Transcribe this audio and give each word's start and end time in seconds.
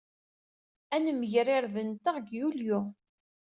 Ad 0.95 1.01
nemger 1.05 1.47
irden-nteɣ 1.57 2.15
deg 2.19 2.27
Yulyu. 2.37 2.79